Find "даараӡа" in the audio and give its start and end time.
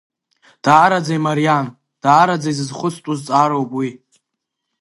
0.63-1.13, 2.03-2.49